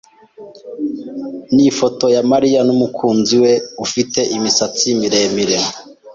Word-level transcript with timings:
Ni 1.53 1.63
ifoto 1.71 2.05
ya 2.15 2.23
Mariya 2.31 2.59
n'umukunzi 2.67 3.35
we 3.43 3.53
ufite 3.85 4.19
imisatsi 4.37 4.85
miremire. 4.99 5.57